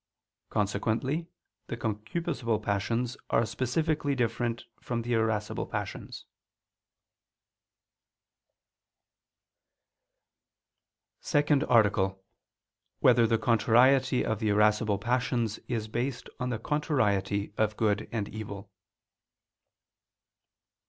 Consequently 0.49 1.27
the 1.67 1.77
concupiscible 1.77 2.59
passions 2.63 3.15
are 3.29 3.45
specifically 3.45 4.15
different 4.15 4.63
from 4.81 5.03
the 5.03 5.13
irascible 5.13 5.67
passions.________________________ 5.67 6.25
SECOND 11.23 11.63
ARTICLE 11.65 12.03
[I 12.03 12.07
II, 12.07 12.13
Q. 12.15 12.21
23, 13.01 13.09
Art. 13.09 13.17
2] 13.17 13.21
Whether 13.21 13.27
the 13.27 13.37
Contrariety 13.43 14.25
of 14.25 14.39
the 14.39 14.49
Irascible 14.49 14.97
Passions 14.97 15.59
Is 15.67 15.87
Based 15.87 16.27
on 16.39 16.49
the 16.49 16.57
Contrariety 16.57 17.53
of 17.55 17.77
Good 17.77 18.09
and 18.11 18.27
Evil? 18.27 18.71